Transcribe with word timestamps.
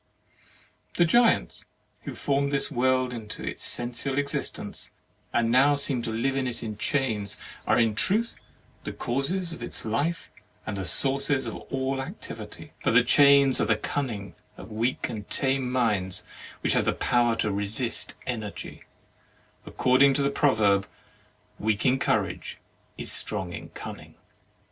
The 0.97 1.05
Giants 1.05 1.65
who 2.05 2.15
formed 2.15 2.51
this 2.51 2.71
world 2.71 3.13
into 3.13 3.43
its 3.43 3.63
sensual 3.63 4.17
existence 4.17 4.89
and 5.31 5.51
now 5.51 5.75
seem 5.75 6.01
to 6.01 6.09
live 6.09 6.35
in 6.35 6.47
it 6.47 6.63
in 6.63 6.75
chains 6.75 7.37
are 7.67 7.77
in 7.79 7.93
truth 7.93 8.35
the 8.83 8.93
causes 8.93 9.53
of 9.53 9.61
its 9.61 9.85
life 9.85 10.31
and 10.65 10.75
the 10.75 10.85
sources 10.85 11.45
of 11.45 11.53
all 11.55 12.01
activity, 12.01 12.71
but 12.83 12.95
the 12.95 13.03
chains 13.03 13.61
are 13.61 13.65
the 13.65 13.75
cunning 13.75 14.33
of 14.57 14.71
weak 14.71 15.07
and 15.07 15.29
tame 15.29 15.71
minds, 15.71 16.23
which 16.61 16.73
have 16.73 16.99
power 16.99 17.35
to 17.35 17.51
resist 17.51 18.15
energy, 18.25 18.85
according 19.67 20.15
to 20.15 20.23
the 20.23 20.31
proverb, 20.31 20.87
"The 21.59 21.63
weak 21.65 21.85
in 21.85 21.99
courage 21.99 22.57
is 22.97 23.11
strong 23.11 23.53
in 23.53 23.69
cunning." 23.69 24.15